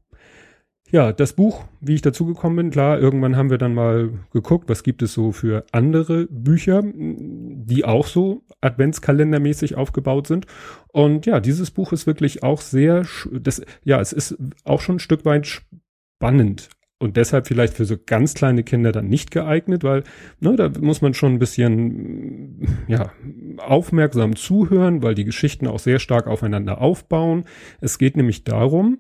Ja, 0.91 1.13
das 1.13 1.33
Buch, 1.33 1.65
wie 1.81 1.93
ich 1.93 2.01
dazu 2.01 2.25
gekommen 2.25 2.55
bin, 2.55 2.69
klar, 2.71 2.99
irgendwann 2.99 3.35
haben 3.35 3.51
wir 3.51 3.59
dann 3.59 3.75
mal 3.75 4.09
geguckt, 4.33 4.69
was 4.69 4.81
gibt 4.81 5.03
es 5.03 5.13
so 5.13 5.31
für 5.31 5.65
andere 5.71 6.25
Bücher, 6.31 6.81
die 6.83 7.85
auch 7.85 8.07
so 8.07 8.41
Adventskalendermäßig 8.61 9.75
aufgebaut 9.75 10.25
sind. 10.25 10.47
Und 10.87 11.27
ja, 11.27 11.39
dieses 11.39 11.69
Buch 11.69 11.93
ist 11.93 12.07
wirklich 12.07 12.41
auch 12.41 12.61
sehr, 12.61 13.05
das, 13.31 13.61
ja, 13.83 14.01
es 14.01 14.13
ist 14.13 14.35
auch 14.63 14.81
schon 14.81 14.95
ein 14.95 14.99
Stück 14.99 15.25
weit 15.25 15.45
spannend 15.47 16.69
und 16.99 17.15
deshalb 17.15 17.47
vielleicht 17.47 17.75
für 17.75 17.85
so 17.85 17.95
ganz 18.05 18.33
kleine 18.33 18.63
Kinder 18.63 18.91
dann 18.91 19.07
nicht 19.07 19.31
geeignet, 19.31 19.83
weil 19.83 20.03
ne, 20.41 20.55
da 20.57 20.69
muss 20.81 21.01
man 21.01 21.13
schon 21.13 21.33
ein 21.33 21.39
bisschen 21.39 22.83
ja 22.87 23.11
aufmerksam 23.57 24.35
zuhören, 24.35 25.01
weil 25.01 25.15
die 25.15 25.23
Geschichten 25.23 25.65
auch 25.65 25.79
sehr 25.79 25.99
stark 25.99 26.27
aufeinander 26.27 26.81
aufbauen. 26.81 27.45
Es 27.79 27.97
geht 27.97 28.17
nämlich 28.17 28.43
darum, 28.43 28.99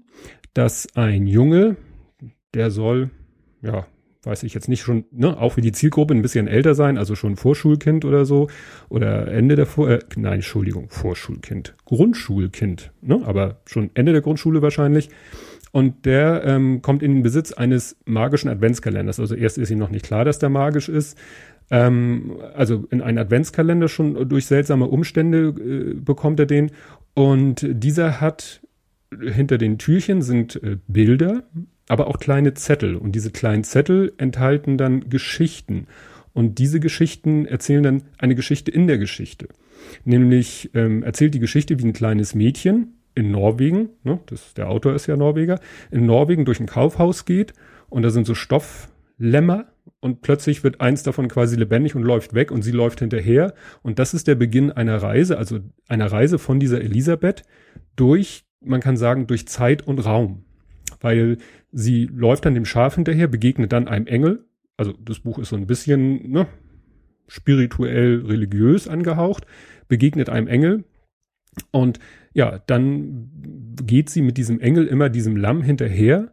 dass 0.53 0.87
ein 0.95 1.27
Junge, 1.27 1.77
der 2.53 2.71
soll, 2.71 3.09
ja, 3.61 3.85
weiß 4.23 4.43
ich 4.43 4.53
jetzt 4.53 4.67
nicht 4.67 4.81
schon, 4.81 5.05
ne, 5.11 5.39
auch 5.39 5.57
wie 5.57 5.61
die 5.61 5.71
Zielgruppe 5.71 6.13
ein 6.13 6.21
bisschen 6.21 6.47
älter 6.47 6.75
sein, 6.75 6.97
also 6.97 7.15
schon 7.15 7.37
Vorschulkind 7.37 8.03
oder 8.03 8.25
so, 8.25 8.49
oder 8.89 9.27
Ende 9.29 9.55
der 9.55 9.65
Vor, 9.65 9.89
äh, 9.89 9.99
nein, 10.17 10.35
Entschuldigung, 10.35 10.89
Vorschulkind, 10.89 11.75
Grundschulkind, 11.85 12.91
ne, 13.01 13.21
aber 13.25 13.61
schon 13.65 13.91
Ende 13.93 14.11
der 14.11 14.21
Grundschule 14.21 14.61
wahrscheinlich. 14.61 15.09
Und 15.71 16.05
der 16.05 16.43
ähm, 16.45 16.81
kommt 16.81 17.03
in 17.03 17.13
den 17.13 17.23
Besitz 17.23 17.51
eines 17.51 17.95
magischen 18.05 18.49
Adventskalenders. 18.49 19.19
Also 19.19 19.35
erst 19.35 19.59
ist 19.59 19.69
ihm 19.69 19.77
noch 19.77 19.91
nicht 19.91 20.05
klar, 20.05 20.25
dass 20.25 20.39
der 20.39 20.49
magisch 20.49 20.89
ist. 20.89 21.15
Ähm, 21.69 22.37
also 22.55 22.87
in 22.89 23.01
einen 23.01 23.19
Adventskalender 23.19 23.87
schon 23.87 24.27
durch 24.27 24.47
seltsame 24.47 24.87
Umstände 24.87 25.49
äh, 25.49 25.93
bekommt 25.93 26.39
er 26.39 26.47
den. 26.47 26.71
Und 27.13 27.67
dieser 27.69 28.19
hat 28.19 28.61
hinter 29.11 29.57
den 29.57 29.77
Türchen 29.77 30.21
sind 30.21 30.61
äh, 30.63 30.77
Bilder, 30.87 31.43
aber 31.87 32.07
auch 32.07 32.19
kleine 32.19 32.53
Zettel. 32.53 32.95
Und 32.95 33.13
diese 33.13 33.31
kleinen 33.31 33.63
Zettel 33.63 34.13
enthalten 34.17 34.77
dann 34.77 35.09
Geschichten. 35.09 35.87
Und 36.33 36.59
diese 36.59 36.79
Geschichten 36.79 37.45
erzählen 37.45 37.83
dann 37.83 38.03
eine 38.17 38.35
Geschichte 38.35 38.71
in 38.71 38.87
der 38.87 38.97
Geschichte. 38.97 39.49
Nämlich 40.05 40.69
ähm, 40.73 41.03
erzählt 41.03 41.33
die 41.33 41.39
Geschichte 41.39 41.79
wie 41.79 41.85
ein 41.85 41.93
kleines 41.93 42.35
Mädchen 42.35 42.99
in 43.15 43.31
Norwegen, 43.31 43.89
ne, 44.03 44.19
das, 44.27 44.53
der 44.53 44.69
Autor 44.69 44.93
ist 44.93 45.07
ja 45.07 45.17
Norweger, 45.17 45.59
in 45.91 46.05
Norwegen 46.05 46.45
durch 46.45 46.59
ein 46.59 46.67
Kaufhaus 46.67 47.25
geht 47.25 47.53
und 47.89 48.03
da 48.03 48.11
sind 48.11 48.27
so 48.27 48.35
Stofflämmer 48.35 49.65
und 49.99 50.21
plötzlich 50.21 50.63
wird 50.63 50.79
eins 50.79 51.03
davon 51.03 51.27
quasi 51.27 51.55
lebendig 51.55 51.95
und 51.95 52.03
läuft 52.03 52.33
weg 52.33 52.51
und 52.51 52.61
sie 52.61 52.71
läuft 52.71 52.99
hinterher. 52.99 53.53
Und 53.81 53.99
das 53.99 54.13
ist 54.13 54.27
der 54.27 54.35
Beginn 54.35 54.71
einer 54.71 54.97
Reise, 54.97 55.37
also 55.37 55.59
einer 55.87 56.11
Reise 56.11 56.39
von 56.39 56.59
dieser 56.59 56.81
Elisabeth 56.81 57.43
durch 57.95 58.45
man 58.61 58.81
kann 58.81 58.97
sagen, 58.97 59.27
durch 59.27 59.47
Zeit 59.47 59.85
und 59.85 59.99
Raum. 59.99 60.43
Weil 61.01 61.37
sie 61.71 62.05
läuft 62.05 62.45
dann 62.45 62.55
dem 62.55 62.65
Schaf 62.65 62.95
hinterher, 62.95 63.27
begegnet 63.27 63.71
dann 63.71 63.87
einem 63.87 64.07
Engel. 64.07 64.45
Also 64.77 64.93
das 64.93 65.19
Buch 65.19 65.39
ist 65.39 65.49
so 65.49 65.55
ein 65.55 65.67
bisschen 65.67 66.31
ne, 66.31 66.47
spirituell, 67.27 68.25
religiös 68.25 68.87
angehaucht, 68.87 69.45
begegnet 69.87 70.29
einem 70.29 70.47
Engel. 70.47 70.83
Und 71.71 71.99
ja, 72.33 72.59
dann 72.67 73.29
geht 73.85 74.09
sie 74.09 74.21
mit 74.21 74.37
diesem 74.37 74.59
Engel 74.59 74.87
immer 74.87 75.09
diesem 75.09 75.35
Lamm 75.35 75.61
hinterher. 75.61 76.31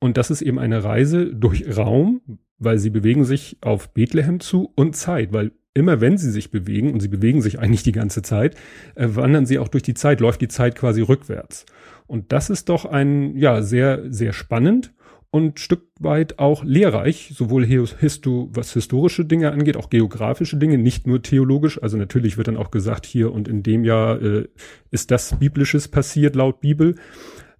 Und 0.00 0.16
das 0.16 0.30
ist 0.30 0.42
eben 0.42 0.58
eine 0.58 0.84
Reise 0.84 1.34
durch 1.34 1.76
Raum, 1.76 2.20
weil 2.58 2.78
sie 2.78 2.90
bewegen 2.90 3.24
sich 3.24 3.58
auf 3.60 3.92
Bethlehem 3.92 4.40
zu 4.40 4.72
und 4.74 4.96
Zeit, 4.96 5.32
weil 5.32 5.52
immer 5.74 6.00
wenn 6.00 6.16
sie 6.16 6.30
sich 6.30 6.50
bewegen, 6.50 6.92
und 6.92 7.00
sie 7.00 7.08
bewegen 7.08 7.42
sich 7.42 7.58
eigentlich 7.58 7.82
die 7.82 7.92
ganze 7.92 8.22
Zeit, 8.22 8.54
äh, 8.94 9.08
wandern 9.10 9.44
sie 9.44 9.58
auch 9.58 9.68
durch 9.68 9.82
die 9.82 9.94
Zeit, 9.94 10.20
läuft 10.20 10.40
die 10.40 10.48
Zeit 10.48 10.76
quasi 10.76 11.02
rückwärts. 11.02 11.66
Und 12.06 12.32
das 12.32 12.50
ist 12.50 12.68
doch 12.68 12.84
ein, 12.84 13.36
ja, 13.36 13.62
sehr, 13.62 14.12
sehr 14.12 14.32
spannend 14.32 14.92
und 15.34 15.58
Stück 15.58 15.88
weit 15.98 16.38
auch 16.38 16.62
lehrreich, 16.62 17.32
sowohl 17.34 17.66
histo 17.66 18.50
was 18.52 18.72
historische 18.72 19.24
Dinge 19.24 19.50
angeht, 19.50 19.76
auch 19.76 19.90
geografische 19.90 20.56
Dinge, 20.56 20.78
nicht 20.78 21.08
nur 21.08 21.22
theologisch. 21.22 21.82
Also 21.82 21.96
natürlich 21.96 22.36
wird 22.36 22.46
dann 22.46 22.56
auch 22.56 22.70
gesagt, 22.70 23.04
hier 23.04 23.32
und 23.32 23.48
in 23.48 23.64
dem 23.64 23.82
Jahr 23.82 24.22
äh, 24.22 24.46
ist 24.92 25.10
das 25.10 25.36
Biblisches 25.40 25.88
passiert 25.88 26.36
laut 26.36 26.60
Bibel. 26.60 26.94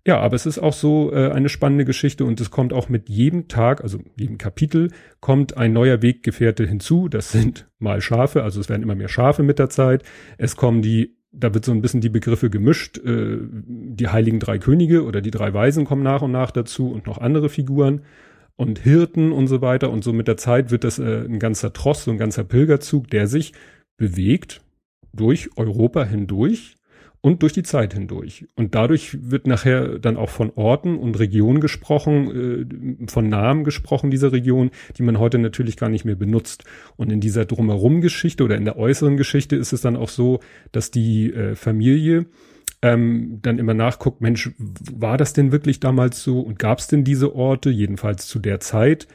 Ja, 0.07 0.21
aber 0.21 0.37
es 0.37 0.45
ist 0.45 0.59
auch 0.59 0.75
so 0.75 1.13
äh, 1.13 1.31
eine 1.31 1.49
spannende 1.49 1.87
Geschichte 1.87 2.27
und 2.27 2.41
es 2.41 2.51
kommt 2.51 2.75
auch 2.75 2.91
mit 2.91 3.09
jedem 3.09 3.49
Tag, 3.49 3.83
also 3.83 4.01
jedem 4.17 4.37
Kapitel, 4.37 4.91
kommt 5.21 5.57
ein 5.57 5.73
neuer 5.73 6.03
Weggefährte 6.03 6.67
hinzu. 6.67 7.09
Das 7.09 7.33
sind 7.33 7.67
mal 7.79 8.03
Schafe, 8.03 8.43
also 8.43 8.61
es 8.61 8.69
werden 8.69 8.83
immer 8.83 8.95
mehr 8.95 9.09
Schafe 9.09 9.43
mit 9.43 9.59
der 9.59 9.71
Zeit. 9.71 10.03
Es 10.37 10.57
kommen 10.57 10.83
die 10.83 11.17
da 11.37 11.53
wird 11.53 11.65
so 11.65 11.73
ein 11.73 11.83
bisschen 11.83 12.01
die 12.01 12.09
Begriffe 12.09 12.49
gemischt. 12.49 12.99
Äh, 12.99 13.39
die 13.41 14.09
heiligen 14.09 14.39
drei 14.39 14.59
Könige 14.59 15.05
oder 15.05 15.21
die 15.21 15.31
drei 15.31 15.53
Weisen 15.53 15.85
kommen 15.85 16.03
nach 16.03 16.23
und 16.23 16.31
nach 16.31 16.51
dazu 16.51 16.91
und 16.91 17.07
noch 17.07 17.19
andere 17.19 17.49
Figuren 17.49 18.03
und 18.57 18.79
Hirten 18.79 19.33
und 19.33 19.49
so 19.49 19.61
weiter. 19.61 19.91
Und 19.91 20.05
so 20.05 20.13
mit 20.13 20.29
der 20.29 20.37
Zeit 20.37 20.71
wird 20.71 20.85
das 20.85 20.99
äh, 20.99 21.25
ein 21.25 21.39
ganzer 21.39 21.73
Tross, 21.73 22.05
so 22.05 22.11
ein 22.11 22.19
ganzer 22.19 22.45
Pilgerzug, 22.45 23.11
der 23.11 23.27
sich 23.27 23.53
bewegt 23.97 24.61
durch 25.13 25.51
Europa 25.57 26.05
hindurch 26.05 26.77
und 27.25 27.41
durch 27.41 27.55
die 27.55 27.63
Zeit 27.63 27.95
hindurch. 27.95 28.47
Und 28.55 28.75
dadurch 28.75 29.17
wird 29.31 29.47
nachher 29.47 29.99
dann 29.99 30.19
auch 30.19 30.29
von 30.29 30.53
Orten 30.57 30.99
und 30.99 31.19
Regionen 31.19 31.59
gesprochen, 31.59 32.67
äh, 33.01 33.07
von 33.11 33.31
Namen 33.31 33.65
gesprochen 33.65 34.11
dieser 34.11 34.31
Region, 34.31 34.71
die 34.99 35.03
man 35.05 35.19
heute 35.19 35.39
natürlich 35.39 35.79
gar 35.79 35.89
nicht 35.89 36.05
mehr 36.05 36.17
benutzt. 36.17 36.65
Und 36.97 37.11
in 37.11 37.21
dieser 37.21 37.47
Drumherum-Geschichte 37.47 38.45
oder 38.45 38.57
in 38.57 38.67
der 38.67 38.77
äußeren 38.77 39.17
Geschichte 39.17 39.57
ist 39.57 39.73
es 39.73 39.81
dann 39.81 39.97
auch 39.97 40.11
so, 40.11 40.41
dass 40.71 40.91
die 40.91 41.33
äh, 41.33 41.55
Familie 41.55 42.27
ähm, 42.83 43.39
dann 43.41 43.59
immer 43.59 43.73
nachguckt, 43.73 44.21
Mensch, 44.21 44.51
war 44.59 45.17
das 45.17 45.33
denn 45.33 45.51
wirklich 45.51 45.81
damals 45.81 46.23
so 46.23 46.41
und 46.41 46.59
gab 46.59 46.81
es 46.81 46.89
denn 46.89 47.05
diese 47.05 47.35
Orte, 47.35 47.71
jedenfalls 47.71 48.27
zu 48.27 48.39
der 48.39 48.61
Zeit? 48.61 49.09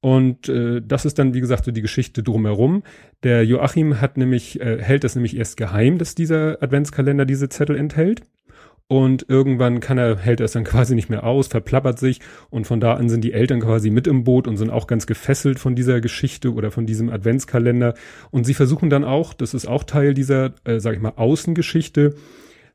Und 0.00 0.48
äh, 0.48 0.80
das 0.82 1.04
ist 1.04 1.18
dann, 1.18 1.34
wie 1.34 1.40
gesagt, 1.40 1.66
so 1.66 1.72
die 1.72 1.82
Geschichte 1.82 2.22
drumherum. 2.22 2.82
Der 3.22 3.44
Joachim 3.44 4.00
hat 4.00 4.16
nämlich, 4.16 4.60
äh, 4.60 4.82
hält 4.82 5.04
das 5.04 5.14
nämlich 5.14 5.36
erst 5.36 5.56
geheim, 5.56 5.98
dass 5.98 6.14
dieser 6.14 6.62
Adventskalender 6.62 7.26
diese 7.26 7.50
Zettel 7.50 7.76
enthält. 7.76 8.22
Und 8.88 9.26
irgendwann 9.28 9.78
kann 9.78 9.98
er, 9.98 10.18
hält 10.18 10.40
er 10.40 10.46
es 10.46 10.52
dann 10.52 10.64
quasi 10.72 10.94
nicht 10.94 11.10
mehr 11.10 11.24
aus, 11.24 11.46
verplappert 11.46 11.98
sich 11.98 12.20
und 12.48 12.66
von 12.66 12.80
da 12.80 12.94
an 12.94 13.08
sind 13.08 13.22
die 13.22 13.32
Eltern 13.32 13.60
quasi 13.60 13.88
mit 13.90 14.08
im 14.08 14.24
Boot 14.24 14.48
und 14.48 14.56
sind 14.56 14.70
auch 14.70 14.88
ganz 14.88 15.06
gefesselt 15.06 15.60
von 15.60 15.76
dieser 15.76 16.00
Geschichte 16.00 16.52
oder 16.52 16.70
von 16.70 16.86
diesem 16.86 17.08
Adventskalender. 17.10 17.94
Und 18.32 18.44
sie 18.44 18.54
versuchen 18.54 18.90
dann 18.90 19.04
auch, 19.04 19.34
das 19.34 19.54
ist 19.54 19.68
auch 19.68 19.84
Teil 19.84 20.14
dieser, 20.14 20.54
äh, 20.64 20.80
sag 20.80 20.94
ich 20.94 21.00
mal, 21.00 21.12
Außengeschichte, 21.14 22.14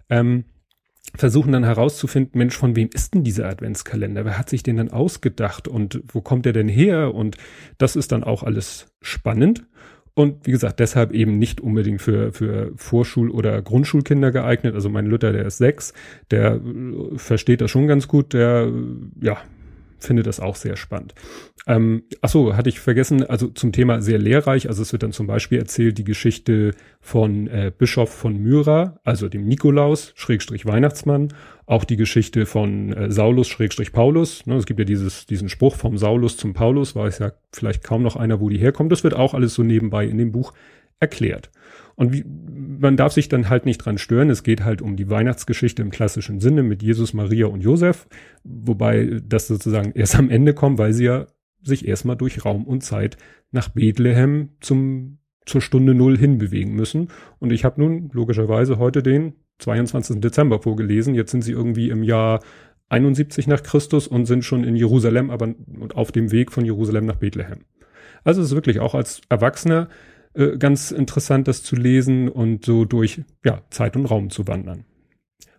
ähm, 0.09 0.45
versuchen 1.13 1.51
dann 1.51 1.63
herauszufinden, 1.63 2.37
Mensch, 2.37 2.57
von 2.57 2.75
wem 2.75 2.89
ist 2.93 3.13
denn 3.13 3.23
dieser 3.23 3.47
Adventskalender? 3.47 4.25
Wer 4.25 4.37
hat 4.37 4.49
sich 4.49 4.63
den 4.63 4.77
dann 4.77 4.91
ausgedacht 4.91 5.67
und 5.67 6.01
wo 6.07 6.21
kommt 6.21 6.45
er 6.45 6.53
denn 6.53 6.67
her? 6.67 7.13
Und 7.13 7.37
das 7.77 7.95
ist 7.95 8.11
dann 8.11 8.23
auch 8.23 8.43
alles 8.43 8.87
spannend. 9.01 9.65
Und 10.13 10.47
wie 10.47 10.51
gesagt, 10.51 10.79
deshalb 10.79 11.11
eben 11.11 11.37
nicht 11.37 11.59
unbedingt 11.59 12.01
für, 12.01 12.31
für 12.31 12.71
Vorschul- 12.77 13.29
oder 13.29 13.61
Grundschulkinder 13.61 14.31
geeignet. 14.31 14.73
Also 14.73 14.89
mein 14.89 15.05
Luther, 15.05 15.33
der 15.33 15.45
ist 15.45 15.57
sechs, 15.57 15.93
der 16.31 16.55
äh, 16.55 17.17
versteht 17.17 17.59
das 17.59 17.69
schon 17.69 17.87
ganz 17.87 18.07
gut, 18.07 18.33
der, 18.33 18.71
ja, 19.21 19.37
finde 19.99 20.23
das 20.23 20.39
auch 20.39 20.55
sehr 20.55 20.75
spannend. 20.75 21.13
Ähm, 21.67 22.03
ach 22.21 22.29
so, 22.29 22.55
hatte 22.55 22.69
ich 22.69 22.79
vergessen, 22.79 23.23
also 23.23 23.47
zum 23.47 23.71
Thema 23.71 24.01
sehr 24.01 24.19
lehrreich. 24.19 24.67
Also 24.67 24.81
es 24.81 24.91
wird 24.91 25.03
dann 25.03 25.11
zum 25.11 25.27
Beispiel 25.27 25.57
erzählt 25.57 25.97
die 25.97 26.03
Geschichte 26.03 26.75
von 27.01 27.47
äh, 27.47 27.71
Bischof 27.75 28.09
von 28.09 28.37
Myra, 28.37 28.99
also 29.03 29.29
dem 29.29 29.47
Nikolaus, 29.47 30.13
Schrägstrich 30.15 30.65
Weihnachtsmann. 30.65 31.29
Auch 31.65 31.83
die 31.83 31.97
Geschichte 31.97 32.45
von 32.45 32.93
äh, 32.93 33.11
Saulus, 33.11 33.47
Schrägstrich 33.47 33.91
Paulus. 33.91 34.45
Ne, 34.45 34.55
es 34.55 34.65
gibt 34.65 34.79
ja 34.79 34.85
dieses, 34.85 35.25
diesen 35.25 35.49
Spruch 35.49 35.75
vom 35.75 35.97
Saulus 35.97 36.37
zum 36.37 36.53
Paulus, 36.53 36.95
weiß 36.95 37.19
ja 37.19 37.31
vielleicht 37.51 37.83
kaum 37.83 38.03
noch 38.03 38.15
einer, 38.15 38.39
wo 38.39 38.49
die 38.49 38.59
herkommt. 38.59 38.91
Das 38.91 39.03
wird 39.03 39.15
auch 39.15 39.33
alles 39.33 39.55
so 39.55 39.63
nebenbei 39.63 40.05
in 40.05 40.17
dem 40.17 40.31
Buch 40.31 40.53
erklärt. 40.99 41.51
Und 41.95 42.13
wie, 42.13 42.25
man 42.25 42.97
darf 42.97 43.13
sich 43.13 43.29
dann 43.29 43.49
halt 43.49 43.65
nicht 43.65 43.77
dran 43.79 43.97
stören. 43.97 44.29
Es 44.29 44.43
geht 44.43 44.63
halt 44.63 44.81
um 44.81 44.95
die 44.95 45.09
Weihnachtsgeschichte 45.09 45.81
im 45.81 45.91
klassischen 45.91 46.39
Sinne 46.39 46.63
mit 46.63 46.83
Jesus, 46.83 47.13
Maria 47.13 47.47
und 47.47 47.61
Josef, 47.61 48.07
wobei 48.43 49.21
das 49.23 49.47
sozusagen 49.47 49.91
erst 49.95 50.15
am 50.15 50.29
Ende 50.29 50.53
kommt, 50.53 50.77
weil 50.77 50.93
sie 50.93 51.05
ja 51.05 51.27
sich 51.61 51.87
erstmal 51.87 52.15
durch 52.15 52.45
Raum 52.45 52.65
und 52.65 52.83
Zeit 52.83 53.17
nach 53.51 53.69
Bethlehem 53.69 54.49
zum, 54.59 55.19
zur 55.45 55.61
Stunde 55.61 55.95
Null 55.95 56.17
hinbewegen 56.17 56.75
müssen. 56.75 57.07
Und 57.39 57.51
ich 57.51 57.65
habe 57.65 57.81
nun 57.81 58.09
logischerweise 58.13 58.77
heute 58.77 59.01
den 59.01 59.33
22. 59.59 60.19
Dezember 60.19 60.61
vorgelesen. 60.61 61.15
Jetzt 61.15 61.31
sind 61.31 61.43
sie 61.43 61.53
irgendwie 61.53 61.89
im 61.89 62.03
Jahr 62.03 62.41
71 62.89 63.47
nach 63.47 63.63
Christus 63.63 64.07
und 64.07 64.25
sind 64.25 64.43
schon 64.45 64.63
in 64.63 64.75
Jerusalem, 64.75 65.31
aber 65.31 65.55
auf 65.95 66.11
dem 66.11 66.31
Weg 66.31 66.51
von 66.51 66.65
Jerusalem 66.65 67.05
nach 67.05 67.15
Bethlehem. 67.15 67.65
Also 68.23 68.41
es 68.41 68.49
ist 68.49 68.55
wirklich 68.55 68.79
auch 68.79 68.93
als 68.93 69.21
Erwachsener 69.29 69.89
äh, 70.35 70.57
ganz 70.57 70.91
interessant, 70.91 71.47
das 71.47 71.63
zu 71.63 71.75
lesen 71.75 72.29
und 72.29 72.65
so 72.65 72.85
durch 72.85 73.21
ja, 73.43 73.61
Zeit 73.69 73.95
und 73.95 74.05
Raum 74.05 74.29
zu 74.29 74.47
wandern. 74.47 74.85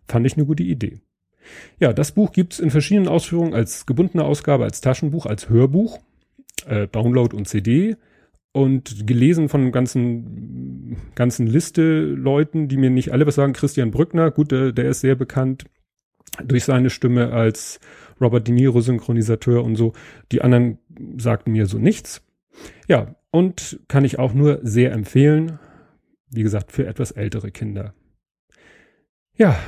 Fand 0.07 0.27
ich 0.27 0.37
eine 0.37 0.47
gute 0.47 0.63
Idee. 0.63 1.01
Ja, 1.79 1.93
das 1.93 2.13
Buch 2.13 2.33
gibt's 2.33 2.59
in 2.59 2.71
verschiedenen 2.71 3.09
Ausführungen 3.09 3.55
als 3.55 3.87
gebundene 3.87 4.25
Ausgabe, 4.25 4.65
als 4.65 4.81
Taschenbuch, 4.81 5.27
als 5.27 5.49
Hörbuch, 5.49 5.99
äh, 6.67 6.89
Download 6.89 7.37
und 7.37 7.49
CD 7.49 7.97
und 8.53 9.07
gelesen 9.07 9.49
von 9.49 9.73
ganzen 9.73 10.97
ganzen 11.15 11.47
Liste 11.47 12.01
Leuten, 12.01 12.69
die 12.69 12.77
mir 12.77 12.91
nicht 12.91 13.13
alle 13.13 13.27
was 13.27 13.35
sagen. 13.35 13.53
Christian 13.53 13.91
Brückner, 13.91 14.31
gut, 14.31 14.51
der, 14.51 14.73
der 14.73 14.91
ist 14.91 15.01
sehr 15.01 15.15
bekannt 15.15 15.65
durch 16.45 16.65
seine 16.65 16.91
Stimme 16.91 17.33
als 17.33 17.81
Robert 18.21 18.49
De 18.49 18.55
Niro 18.55 18.81
Synchronisateur 18.81 19.65
und 19.65 19.77
so. 19.77 19.93
Die 20.33 20.43
anderen 20.43 20.79
sagten 21.19 21.53
mir 21.53 21.67
so 21.67 21.79
nichts. 21.79 22.23
Ja, 22.89 23.16
und 23.31 23.81
kann 23.89 24.05
ich 24.05 24.19
auch 24.19 24.35
nur 24.35 24.61
sehr 24.63 24.93
empfehlen. 24.93 25.59
Wie 26.31 26.43
gesagt, 26.43 26.73
für 26.73 26.87
etwas 26.87 27.13
ältere 27.13 27.51
Kinder. 27.51 27.95
Ja, 29.37 29.59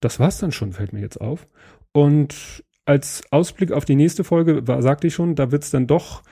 das 0.00 0.18
war's 0.18 0.38
dann 0.38 0.52
schon, 0.52 0.72
fällt 0.72 0.92
mir 0.92 1.00
jetzt 1.00 1.20
auf. 1.20 1.48
Und 1.92 2.64
als 2.84 3.22
Ausblick 3.30 3.72
auf 3.72 3.84
die 3.84 3.96
nächste 3.96 4.24
Folge 4.24 4.66
war, 4.66 4.82
sagte 4.82 5.06
ich 5.06 5.14
schon, 5.14 5.34
da 5.34 5.52
wird's 5.52 5.70
dann 5.70 5.86
doch, 5.86 6.22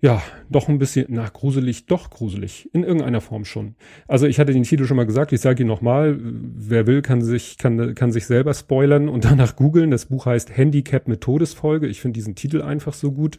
ja, 0.00 0.22
doch 0.48 0.68
ein 0.68 0.78
bisschen, 0.78 1.06
na, 1.08 1.28
gruselig, 1.28 1.86
doch 1.86 2.10
gruselig. 2.10 2.70
In 2.72 2.84
irgendeiner 2.84 3.20
Form 3.20 3.44
schon. 3.44 3.74
Also 4.06 4.26
ich 4.26 4.38
hatte 4.38 4.52
den 4.52 4.62
Titel 4.62 4.84
schon 4.84 4.96
mal 4.96 5.06
gesagt, 5.06 5.32
ich 5.32 5.40
sage 5.40 5.64
ihn 5.64 5.66
nochmal. 5.66 6.16
Wer 6.20 6.86
will, 6.86 7.02
kann 7.02 7.20
sich, 7.20 7.58
kann, 7.58 7.96
kann 7.96 8.12
sich 8.12 8.26
selber 8.26 8.54
spoilern 8.54 9.08
und 9.08 9.24
danach 9.24 9.56
googeln. 9.56 9.90
Das 9.90 10.06
Buch 10.06 10.26
heißt 10.26 10.56
Handicap 10.56 11.08
mit 11.08 11.20
Todesfolge. 11.20 11.88
Ich 11.88 12.00
finde 12.00 12.14
diesen 12.14 12.36
Titel 12.36 12.62
einfach 12.62 12.94
so 12.94 13.10
gut. 13.10 13.38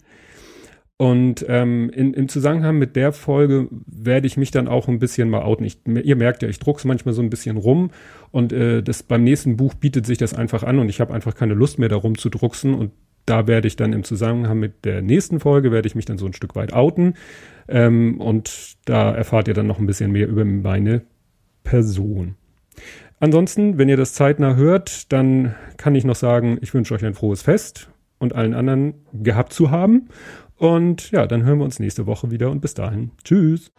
Und 1.02 1.46
ähm, 1.48 1.90
in, 1.92 2.14
im 2.14 2.28
Zusammenhang 2.28 2.78
mit 2.78 2.98
der 2.98 3.14
Folge 3.14 3.70
werde 3.88 4.28
ich 4.28 4.36
mich 4.36 4.52
dann 4.52 4.68
auch 4.68 4.90
ein 4.90 5.00
bisschen 5.00 5.30
mal 5.30 5.44
outen. 5.44 5.64
Ich, 5.64 5.78
ihr 5.86 6.18
merkt 6.18 6.44
ja, 6.44 6.50
ich 6.50 6.60
druck's 6.60 6.84
manchmal 6.84 7.14
so 7.14 7.22
ein 7.22 7.30
bisschen 7.30 7.56
rum. 7.56 7.92
Und 8.32 8.52
äh, 8.52 8.84
das 8.84 9.04
beim 9.04 9.24
nächsten 9.24 9.56
Buch 9.56 9.76
bietet 9.76 10.06
sich 10.06 10.18
das 10.18 10.34
einfach 10.34 10.64
an. 10.64 10.78
Und 10.78 10.90
ich 10.90 11.00
habe 11.00 11.14
einfach 11.14 11.36
keine 11.36 11.54
Lust 11.54 11.80
mehr 11.80 11.88
darum 11.88 12.18
zu 12.18 12.28
drucksen 12.28 12.74
und 12.74 12.92
da 13.26 13.48
werde 13.48 13.70
ich 13.70 13.78
dann 13.78 13.94
im 13.94 14.04
Zusammenhang 14.04 14.60
mit 14.60 14.84
der 14.84 15.02
nächsten 15.02 15.40
Folge 15.40 15.72
werde 15.72 15.88
ich 15.88 15.96
mich 15.96 16.04
dann 16.04 16.18
so 16.18 16.26
ein 16.26 16.34
Stück 16.34 16.58
weit 16.58 16.74
outen. 16.74 17.14
Ähm, 17.70 18.20
und 18.20 18.76
da 18.84 19.14
erfahrt 19.14 19.48
ihr 19.48 19.54
dann 19.54 19.68
noch 19.68 19.80
ein 19.80 19.88
bisschen 19.88 20.12
mehr 20.12 20.28
über 20.28 20.44
meine 20.44 21.04
Person. 21.64 22.36
Ansonsten, 23.22 23.78
wenn 23.78 23.88
ihr 23.88 23.98
das 23.98 24.16
zeitnah 24.16 24.58
hört, 24.58 25.14
dann 25.14 25.56
kann 25.78 25.96
ich 25.96 26.04
noch 26.04 26.16
sagen, 26.18 26.58
ich 26.60 26.74
wünsche 26.74 26.94
euch 26.94 27.06
ein 27.06 27.14
frohes 27.14 27.42
Fest 27.42 27.90
und 28.18 28.36
allen 28.36 28.54
anderen 28.54 28.96
gehabt 29.14 29.54
zu 29.54 29.72
haben 29.72 30.10
und 30.60 31.12
ja, 31.12 31.26
dann 31.26 31.44
hören 31.44 31.58
wir 31.58 31.66
uns 31.66 31.80
nächste 31.80 32.06
Woche 32.06 32.30
wieder 32.30 32.52
und 32.52 32.62
bis 32.62 32.74
dahin. 32.74 33.12
Tschüss. 33.24 33.72